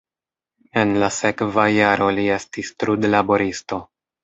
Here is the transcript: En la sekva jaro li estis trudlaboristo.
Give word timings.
En 0.83 0.93
la 1.03 1.09
sekva 1.17 1.67
jaro 1.75 2.09
li 2.21 2.25
estis 2.39 2.73
trudlaboristo. 2.85 3.83